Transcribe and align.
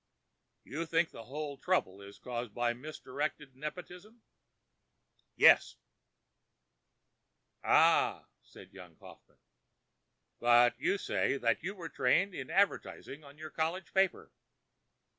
"You 0.63 0.87
think 0.87 1.11
the 1.11 1.25
whole 1.25 1.57
trouble 1.59 2.01
is 2.01 2.17
caused 2.17 2.55
by 2.55 2.73
misdirected 2.73 3.55
nepotism." 3.55 4.23
"Yes." 5.35 5.75
"Ah——" 7.63 8.25
It 8.55 8.59
was 8.65 8.73
young 8.73 8.95
Kaufmann 8.95 9.35
again. 9.35 9.43
"But 10.39 10.79
you 10.79 10.97
said 10.97 11.41
that 11.41 11.61
you 11.61 11.75
were 11.75 11.89
trained 11.89 12.33
in 12.33 12.49
advertising 12.49 13.23
on 13.23 13.37
your 13.37 13.51
college 13.51 13.93
paper." 13.93 14.31